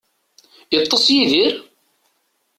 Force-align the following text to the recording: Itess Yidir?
Itess 0.77 1.05
Yidir? 1.15 1.53